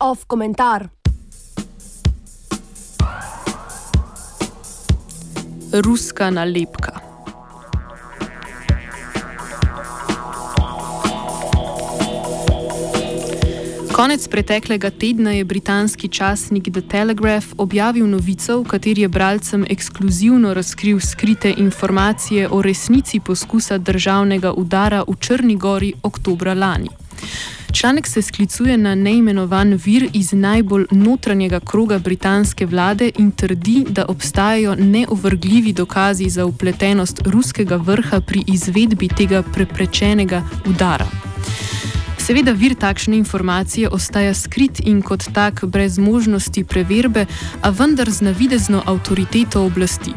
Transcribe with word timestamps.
Off 0.00 0.26
komentar. 0.26 0.88
Ruska 5.72 6.30
nalepka. 6.30 7.07
Konec 13.98 14.28
preteklega 14.28 14.90
tedna 14.90 15.32
je 15.32 15.44
britanski 15.44 16.08
časnik 16.08 16.68
The 16.72 16.80
Telegraph 16.80 17.46
objavil 17.56 18.06
novico, 18.06 18.60
v 18.60 18.64
kateri 18.64 19.00
je 19.00 19.08
bralcem 19.08 19.64
ekskluzivno 19.70 20.54
razkril 20.54 21.00
skrite 21.00 21.54
informacije 21.56 22.48
o 22.48 22.62
resnici 22.62 23.20
poskusa 23.20 23.78
državnega 23.78 24.52
udara 24.52 25.02
v 25.08 25.16
Črni 25.20 25.56
gori 25.56 25.92
oktobra 26.02 26.54
lani. 26.54 26.88
Članek 27.72 28.06
se 28.06 28.22
sklicuje 28.22 28.76
na 28.76 28.94
neimenovan 28.94 29.74
vir 29.84 30.08
iz 30.12 30.32
najbolj 30.32 30.86
notranjega 30.90 31.60
kroga 31.60 31.98
britanske 31.98 32.66
vlade 32.66 33.10
in 33.18 33.30
trdi, 33.30 33.84
da 33.88 34.04
obstajajo 34.08 34.74
neovrgljivi 34.74 35.72
dokazi 35.72 36.30
za 36.30 36.46
upletenost 36.46 37.22
ruskega 37.26 37.76
vrha 37.76 38.20
pri 38.20 38.44
izvedbi 38.46 39.08
tega 39.08 39.42
preprečenega 39.42 40.42
udara. 40.66 41.06
Seveda, 42.28 42.52
vir 42.52 42.74
takšne 42.76 43.16
informacije 43.16 43.88
ostaja 43.88 44.34
skrit 44.34 44.82
in 44.84 44.98
kot 45.02 45.24
tak 45.32 45.62
brez 45.64 45.96
možnosti 45.98 46.60
preverbe, 46.64 47.24
a 47.62 47.70
vendar 47.70 48.10
z 48.10 48.20
navidezno 48.20 48.82
avtoriteto 48.86 49.62
oblasti. 49.64 50.12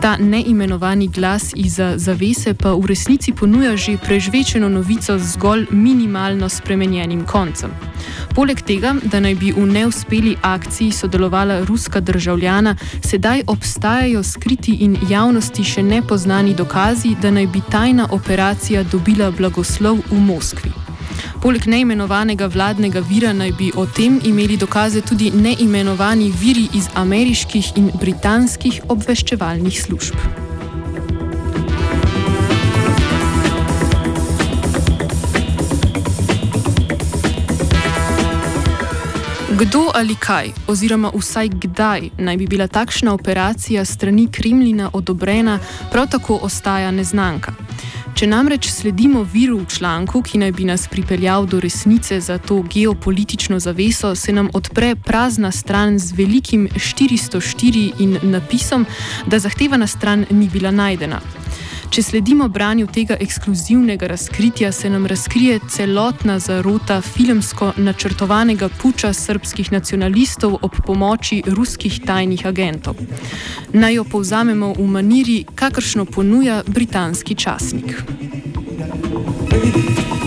Ta 0.00 0.16
neimenovani 0.18 1.06
glas 1.08 1.52
iza 1.54 1.92
zavese 1.96 2.54
pa 2.54 2.74
v 2.74 2.86
resnici 2.90 3.32
ponuja 3.32 3.76
že 3.76 3.94
prežvečeno 4.02 4.68
novico 4.68 5.18
z 5.18 5.32
zgolj 5.32 5.66
minimalno 5.70 6.48
spremenjenim 6.48 7.22
koncem. 7.24 7.70
Poleg 8.34 8.58
tega, 8.66 8.96
da 9.04 9.20
naj 9.20 9.34
bi 9.34 9.52
v 9.52 9.66
neuspeli 9.66 10.36
akciji 10.42 10.90
sodelovala 10.92 11.60
ruska 11.64 12.00
državljana, 12.00 12.76
sedaj 13.04 13.42
obstajajo 13.46 14.22
skriti 14.22 14.72
in 14.80 14.98
javnosti 15.10 15.64
še 15.64 15.82
nepoznani 15.82 16.54
dokazi, 16.54 17.14
da 17.22 17.30
naj 17.30 17.46
bi 17.46 17.62
tajna 17.70 18.08
operacija 18.10 18.82
dobila 18.82 19.30
blagoslov 19.30 20.02
v 20.10 20.18
Moskvi. 20.18 20.83
Poleg 21.42 21.66
neimenovanega 21.66 22.46
vladnega 22.46 23.00
vira 23.00 23.32
naj 23.32 23.52
bi 23.58 23.72
o 23.76 23.86
tem 23.86 24.20
imeli 24.24 24.56
dokaze 24.56 25.00
tudi 25.00 25.30
neimenovani 25.30 26.32
viri 26.40 26.68
iz 26.74 26.88
ameriških 26.94 27.72
in 27.76 27.90
britanskih 28.00 28.80
obveščevalnih 28.88 29.82
služb. 29.82 30.14
Kdo 39.58 39.90
ali 39.94 40.14
kaj, 40.14 40.50
oziroma 40.66 41.10
vsaj 41.14 41.48
kdaj 41.48 42.08
naj 42.18 42.36
bi 42.36 42.46
bila 42.46 42.66
takšna 42.66 43.12
operacija 43.14 43.84
strani 43.84 44.26
Kremlina 44.32 44.90
odobrena, 44.92 45.58
prav 45.92 46.10
tako 46.10 46.38
ostaja 46.42 46.90
neznanka. 46.90 47.63
Če 48.24 48.30
namreč 48.32 48.70
sledimo 48.72 49.20
viru 49.28 49.58
v 49.60 49.66
članku, 49.68 50.22
ki 50.24 50.38
naj 50.40 50.52
bi 50.56 50.64
nas 50.64 50.86
pripeljal 50.88 51.44
do 51.44 51.58
resnice 51.60 52.16
za 52.24 52.38
to 52.40 52.62
geopolitično 52.72 53.58
zaveso, 53.60 54.14
se 54.16 54.32
nam 54.32 54.48
odpre 54.56 54.94
prazna 54.96 55.50
stran 55.52 55.98
z 56.00 56.16
velikim 56.16 56.64
404 56.72 57.84
in 58.00 58.16
napisom, 58.22 58.86
da 59.26 59.38
zahtevana 59.38 59.86
stran 59.86 60.24
ni 60.30 60.48
bila 60.48 60.72
najdena. 60.72 61.20
Če 61.94 62.02
sledimo 62.02 62.48
branju 62.50 62.88
tega 62.90 63.14
ekskluzivnega 63.22 64.08
razkritja, 64.10 64.72
se 64.74 64.88
nam 64.90 65.04
razkrije 65.06 65.60
celotna 65.70 66.40
zarota 66.42 66.96
filmsko 67.00 67.68
načrtovanega 67.76 68.68
puča 68.82 69.12
srpskih 69.14 69.70
nacionalistov 69.72 70.56
ob 70.66 70.80
pomoči 70.86 71.38
ruskih 71.46 72.00
tajnih 72.06 72.46
agentov. 72.50 72.98
Naj 73.72 73.94
jo 73.94 74.04
povzamemo 74.10 74.72
v 74.74 74.88
maniri, 74.96 75.38
kakršno 75.54 76.04
ponuja 76.04 76.62
britanski 76.66 77.34
časnik. 77.34 77.94
Thank 79.54 80.18
you. 80.18 80.23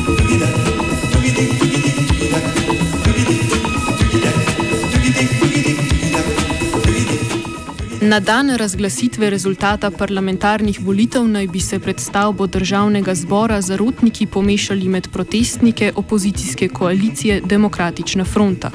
Na 8.07 8.19
dan 8.19 8.49
razglasitve 8.55 9.29
rezultata 9.29 9.91
parlamentarnih 9.91 10.79
volitev 10.79 11.25
naj 11.27 11.47
bi 11.47 11.59
se 11.59 11.79
pred 11.79 11.99
stavbo 11.99 12.47
državnega 12.47 13.15
zbora 13.15 13.61
zarotniki 13.61 14.25
pomešali 14.25 14.87
med 14.87 15.07
protestnike 15.11 15.91
opozicijske 15.95 16.69
koalicije 16.69 17.41
Demokratična 17.41 18.25
fronta. 18.25 18.71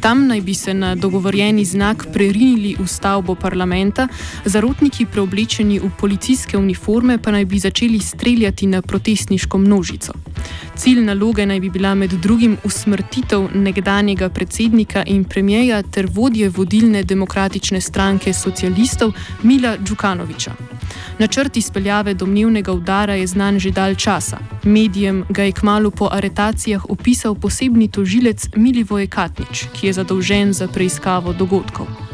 Tam 0.00 0.26
naj 0.26 0.40
bi 0.40 0.54
se 0.54 0.74
na 0.74 0.94
dogovorjeni 0.94 1.64
znak 1.64 2.06
prerinili 2.12 2.76
v 2.78 2.86
stavbo 2.86 3.34
parlamenta, 3.34 4.08
zarotniki 4.44 5.06
preoblečeni 5.06 5.78
v 5.78 5.90
policijske 6.00 6.58
uniforme 6.58 7.18
pa 7.18 7.30
naj 7.30 7.44
bi 7.44 7.58
začeli 7.58 8.00
streljati 8.00 8.66
na 8.66 8.82
protestniško 8.82 9.58
množico. 9.58 10.12
Cilj 10.76 11.00
naloge 11.04 11.46
naj 11.46 11.60
bi 11.60 11.70
bila 11.70 11.94
med 11.94 12.10
drugim 12.10 12.56
usmrtitev 12.64 13.48
nekdanjega 13.54 14.28
predsednika 14.28 15.04
in 15.06 15.24
premijeja 15.24 15.82
ter 15.82 16.08
vodje 16.12 16.48
vodilne 16.48 17.02
demokratične 17.02 17.80
stranke 17.80 18.32
socialistov 18.32 19.12
Mila 19.42 19.76
Djukanoviča. 19.76 20.52
Načrt 21.18 21.56
izpeljave 21.56 22.14
domnevnega 22.14 22.72
udara 22.72 23.14
je 23.14 23.26
znan 23.26 23.58
že 23.58 23.70
dalj 23.70 23.94
časa. 23.94 24.38
Medijem 24.62 25.24
ga 25.28 25.42
je 25.42 25.52
kmalo 25.52 25.90
po 25.90 26.08
aretacijah 26.12 26.90
opisal 26.90 27.34
posebni 27.34 27.88
tožilec 27.88 28.48
Milivoje 28.56 29.06
Katnič, 29.06 29.66
ki 29.72 29.86
je 29.86 29.92
zadolžen 29.92 30.52
za 30.52 30.68
preiskavo 30.68 31.32
dogodkov. 31.32 32.07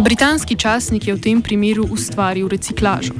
Britanski 0.00 0.56
časnik 0.56 1.06
je 1.06 1.14
v 1.14 1.20
tem 1.20 1.42
primeru 1.42 1.84
ustvaril 1.84 2.48
reciklažo. 2.48 3.12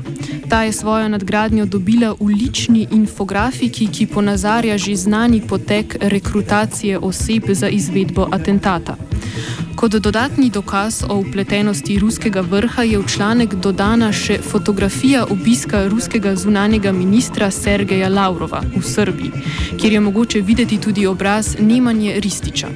Ta 0.49 0.63
je 0.65 0.73
svojo 0.73 1.09
nadgradnjo 1.09 1.67
dobila 1.67 2.17
v 2.21 2.27
lični 2.27 2.89
infografiki, 2.91 3.87
ki 3.87 4.07
ponazarja 4.07 4.79
že 4.79 4.97
znani 4.97 5.41
potek 5.45 5.97
rekrutacije 6.01 6.99
oseb 6.99 7.53
za 7.53 7.69
izvedbo 7.69 8.29
atentata. 8.33 8.97
Kot 9.77 9.93
dodatni 9.93 10.51
dokaz 10.51 11.05
o 11.09 11.17
upletenosti 11.21 11.99
ruskega 11.99 12.41
vrha 12.41 12.83
je 12.83 12.99
v 12.99 13.07
članek 13.09 13.55
dodana 13.55 14.12
še 14.12 14.39
fotografija 14.43 15.25
obiska 15.31 15.87
ruskega 15.89 16.37
zunanjega 16.37 16.93
ministra 16.93 17.51
Sergeja 17.51 18.09
Lavrova 18.09 18.62
v 18.77 18.83
Srbiji, 18.83 19.31
kjer 19.81 19.93
je 19.93 20.01
mogoče 20.01 20.41
videti 20.41 20.79
tudi 20.81 21.07
obraz 21.07 21.57
Nemanje 21.61 22.21
Rističa. 22.21 22.69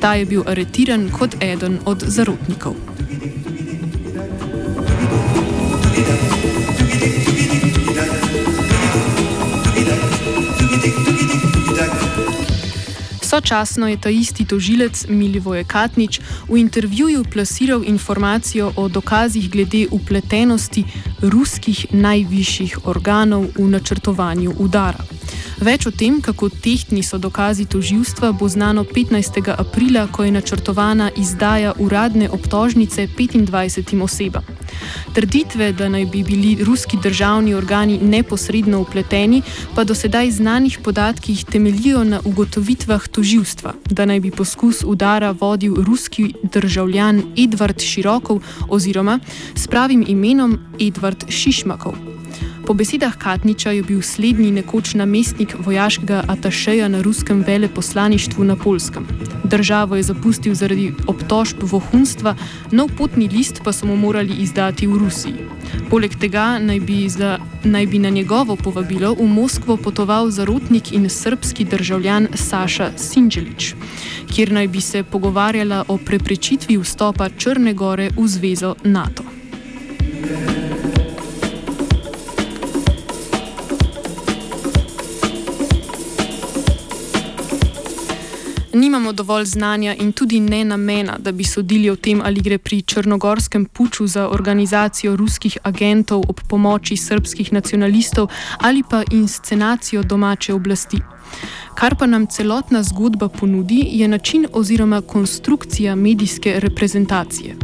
Ta 0.00 0.14
je 0.14 0.24
bil 0.24 0.42
aretiran 0.46 1.08
kot 1.10 1.36
eden 1.40 1.78
od 1.84 2.04
zarotnikov. 2.06 2.76
Sočasno 13.36 13.88
je 13.88 14.00
ta 14.00 14.10
isti 14.10 14.44
tožilec 14.44 15.06
Milivoje 15.08 15.64
Katnič 15.64 16.20
v 16.48 16.56
intervjuju 16.56 17.24
plasiral 17.32 17.84
informacijo 17.84 18.72
o 18.76 18.88
dokazih 18.88 19.50
glede 19.50 19.86
upletenosti 19.90 20.84
ruskih 21.20 21.86
najvišjih 21.90 22.78
organov 22.86 23.46
v 23.58 23.68
načrtovanju 23.68 24.54
udara. 24.58 25.04
Več 25.60 25.86
o 25.86 25.90
tem, 25.90 26.20
kako 26.20 26.48
tehtni 26.48 27.02
so 27.02 27.18
dokazi 27.18 27.64
toživstva, 27.64 28.32
bo 28.32 28.48
znano 28.48 28.84
15. 28.84 29.52
aprila, 29.58 30.06
ko 30.06 30.24
je 30.24 30.32
načrtovana 30.32 31.10
izdaja 31.16 31.74
uradne 31.78 32.30
obtožnice 32.30 33.08
25 33.08 34.02
osebam. 34.02 34.55
Trditve, 35.14 35.72
da 35.72 35.88
naj 35.88 36.04
bi 36.06 36.22
bili 36.22 36.64
ruski 36.64 36.96
državni 37.02 37.54
organi 37.54 37.98
neposredno 37.98 38.80
upleteni, 38.80 39.42
pa 39.74 39.84
do 39.84 39.94
sedaj 39.94 40.30
znanih 40.30 40.78
podatkih 40.84 41.44
temeljijo 41.44 42.04
na 42.04 42.20
ugotovitvah 42.24 43.08
toživstva, 43.08 43.74
da 43.90 44.04
naj 44.04 44.20
bi 44.20 44.30
poskus 44.30 44.84
udara 44.84 45.30
vodil 45.30 45.74
ruski 45.74 46.32
državljan 46.42 47.22
Edvard 47.38 47.80
Širokov 47.80 48.42
oziroma 48.68 49.20
s 49.54 49.66
pravim 49.66 50.04
imenom 50.08 50.58
Edvard 50.80 51.24
Šišmakov. 51.28 52.15
Po 52.66 52.74
besedah 52.74 53.14
Katniča 53.16 53.70
je 53.70 53.82
bil 53.82 54.02
slednji 54.02 54.50
nekoč 54.50 54.94
namestnik 54.94 55.54
vojaškega 55.58 56.24
atašeja 56.28 56.88
na 56.88 57.02
ruskem 57.02 57.44
veleposlaništvu 57.46 58.44
na 58.44 58.56
Polskem. 58.56 59.06
Državo 59.44 59.96
je 59.96 60.02
zapustil 60.02 60.54
zaradi 60.54 60.92
obtožb 61.06 61.62
vohunstva, 61.62 62.34
nov 62.72 62.90
potni 62.98 63.28
list 63.28 63.60
pa 63.64 63.72
so 63.72 63.86
mu 63.86 63.96
morali 63.96 64.34
izdati 64.42 64.86
v 64.86 64.98
Rusiji. 64.98 65.46
Poleg 65.90 66.18
tega 66.18 66.58
naj 66.58 66.80
bi, 66.80 67.08
za, 67.08 67.38
naj 67.64 67.86
bi 67.86 67.98
na 67.98 68.10
njegovo 68.10 68.56
povabilo 68.56 69.14
v 69.14 69.28
Moskvo 69.30 69.76
potoval 69.76 70.30
zarotnik 70.30 70.92
in 70.92 71.08
srpski 71.10 71.64
državljan 71.64 72.28
Saša 72.34 72.90
Sinđelič, 72.96 73.74
kjer 74.34 74.52
naj 74.52 74.68
bi 74.68 74.80
se 74.80 75.02
pogovarjala 75.02 75.84
o 75.88 75.98
preprečitvi 75.98 76.78
vstopa 76.78 77.28
Črne 77.28 77.74
gore 77.74 78.10
v 78.16 78.26
zvezo 78.26 78.74
NATO. 78.84 79.22
Nimamo 88.76 89.12
dovolj 89.12 89.44
znanja 89.44 89.94
in 89.94 90.12
tudi 90.12 90.40
ne 90.40 90.64
namena, 90.64 91.16
da 91.18 91.32
bi 91.32 91.44
sodili 91.44 91.90
o 91.90 91.96
tem, 91.96 92.20
ali 92.24 92.40
gre 92.40 92.58
pri 92.58 92.82
črnogorskem 92.82 93.64
puču 93.64 94.06
za 94.06 94.28
organizacijo 94.28 95.16
ruskih 95.16 95.58
agentov 95.62 96.22
ob 96.28 96.40
pomoči 96.48 96.96
srpskih 96.96 97.52
nacionalistov 97.52 98.28
ali 98.58 98.82
pa 98.90 99.02
inscenacijo 99.10 100.02
domače 100.02 100.54
oblasti. 100.54 101.00
Kar 101.74 101.96
pa 101.98 102.06
nam 102.06 102.26
celotna 102.26 102.82
zgodba 102.82 103.28
ponudi, 103.28 103.80
je 103.90 104.08
način 104.08 104.46
oziroma 104.52 105.00
konstrukcija 105.00 105.94
medijske 105.94 106.60
reprezentacije. 106.60 107.56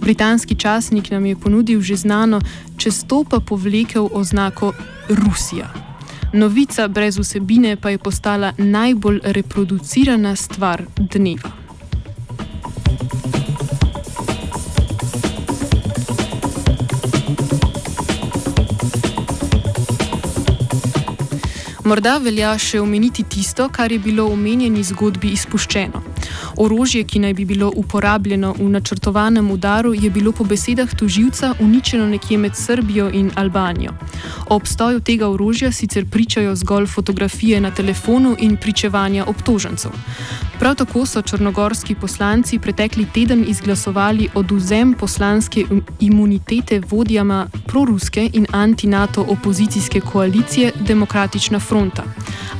Britanski 0.00 0.54
časnik 0.54 1.10
nam 1.10 1.26
je 1.26 1.36
ponudil 1.36 1.80
že 1.80 1.96
znano, 1.96 2.40
čez 2.76 3.04
to 3.06 3.24
pa 3.30 3.40
povlekel 3.40 4.08
oznako 4.12 4.72
Rusija. 5.08 5.89
Novica 6.32 6.88
brez 6.88 7.18
vsebine 7.18 7.76
pa 7.76 7.90
je 7.90 7.98
postala 7.98 8.52
najbolj 8.58 9.20
reproducirana 9.24 10.36
stvar 10.36 10.84
dneva. 10.96 11.50
Morda 21.84 22.18
velja 22.22 22.52
še 22.58 22.78
omeniti 22.80 23.24
tisto, 23.26 23.66
kar 23.68 23.92
je 23.92 23.98
bilo 23.98 24.28
v 24.28 24.36
omenjeni 24.38 24.84
zgodbi 24.86 25.32
izpuščeno. 25.34 26.09
Orožje, 26.60 27.04
ki 27.04 27.18
naj 27.18 27.32
bi 27.34 27.44
bilo 27.44 27.72
uporabljeno 27.76 28.52
v 28.58 28.68
načrtovanem 28.68 29.50
udaru, 29.50 29.94
je 29.94 30.10
bilo 30.10 30.32
po 30.32 30.44
besedah 30.44 30.94
tuživca 30.94 31.54
uničeno 31.60 32.06
nekje 32.06 32.38
med 32.38 32.56
Srbijo 32.56 33.10
in 33.12 33.30
Albanijo. 33.34 33.92
O 34.46 34.56
obstoju 34.56 35.00
tega 35.00 35.28
orožja 35.28 35.72
sicer 35.72 36.04
pričajo 36.10 36.56
zgolj 36.56 36.86
fotografije 36.86 37.60
na 37.60 37.70
telefonu 37.70 38.36
in 38.38 38.56
pričevanja 38.56 39.24
obtožencev. 39.26 39.90
Prav 40.58 40.74
tako 40.74 41.06
so 41.06 41.22
črnogorski 41.22 41.94
poslanci 41.94 42.58
pretekli 42.58 43.06
teden 43.14 43.44
izglasovali 43.48 44.28
oduzem 44.34 44.94
poslanske 44.94 45.64
imunitete 46.00 46.82
vodjama 46.90 47.46
proruske 47.66 48.30
in 48.32 48.46
anti-NATO 48.52 49.24
opozicijske 49.28 50.00
koalicije 50.00 50.72
Demokratična 50.80 51.60
fronta, 51.60 52.04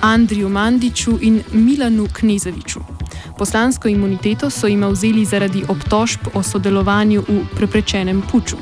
Andriju 0.00 0.48
Mandiču 0.48 1.18
in 1.20 1.42
Milanu 1.52 2.08
Knezeviču. 2.12 2.99
Poslansko 3.40 3.88
imuniteto 3.88 4.50
so 4.50 4.66
jim 4.66 4.84
vzeli 4.84 5.24
zaradi 5.24 5.62
obtožb 5.68 6.26
o 6.34 6.42
sodelovanju 6.42 7.22
v 7.28 7.36
preprečenem 7.56 8.22
puču. 8.32 8.56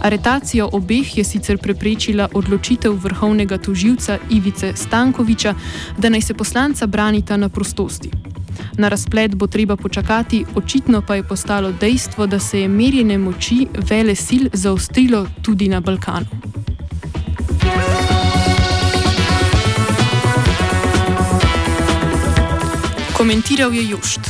Aretacijo 0.00 0.68
obeh 0.72 1.16
je 1.18 1.24
sicer 1.24 1.58
preprečila 1.58 2.28
odločitev 2.34 2.92
vrhovnega 2.92 3.58
toživca 3.58 4.18
Ivice 4.30 4.72
Stankoviča, 4.76 5.54
da 5.98 6.08
naj 6.08 6.20
se 6.20 6.34
poslanca 6.34 6.86
branita 6.86 7.36
na 7.36 7.48
prostosti. 7.48 8.10
Na 8.76 8.88
razplet 8.88 9.34
bo 9.34 9.46
treba 9.46 9.76
počakati, 9.76 10.44
očitno 10.54 11.02
pa 11.02 11.14
je 11.14 11.22
postalo 11.22 11.72
dejstvo, 11.72 12.26
da 12.26 12.38
se 12.38 12.60
je 12.60 12.68
merjene 12.68 13.18
moči 13.18 13.66
vele 13.90 14.14
sil 14.26 14.44
zaostrilo 14.52 15.26
tudi 15.42 15.68
na 15.68 15.80
Balkanu. 15.80 16.26
Komentiral 23.18 23.72
je 23.72 23.82
Jušt. 23.82 24.20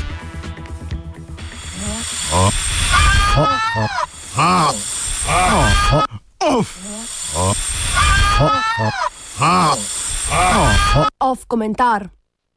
Off 11.19 11.45
komentar. 11.47 12.09